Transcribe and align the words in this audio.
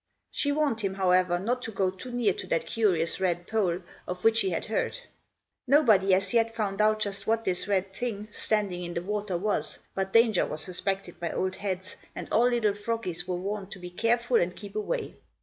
She 0.31 0.51
warned 0.51 0.81
him, 0.81 0.95
however, 0.95 1.37
not 1.37 1.61
to 1.61 1.71
go 1.71 1.91
too 1.91 2.09
near 2.11 2.33
to 2.33 2.47
that 2.47 2.65
curious 2.65 3.19
red 3.19 3.45
pole, 3.45 3.81
of 4.07 4.23
which 4.23 4.41
he 4.41 4.49
had 4.49 4.65
heard. 4.65 4.97
Nobody 5.67 6.11
as 6.15 6.33
yet 6.33 6.55
found 6.55 6.81
out 6.81 7.01
just 7.01 7.27
what 7.27 7.45
this 7.45 7.67
red 7.67 7.93
thing, 7.93 8.27
standing 8.31 8.83
in 8.83 8.95
the 8.95 9.03
water, 9.03 9.37
was; 9.37 9.77
but 9.93 10.11
danger 10.11 10.47
was 10.47 10.63
suspected 10.63 11.19
by 11.19 11.31
old 11.31 11.57
heads, 11.57 11.97
and 12.15 12.27
all 12.31 12.49
little 12.49 12.73
froggies 12.73 13.27
were 13.27 13.35
warned 13.37 13.69
to 13.73 13.77
be 13.79 13.91
careful 13.91 14.37
and 14.37 14.55
keep 14.55 14.75
away. 14.75 15.17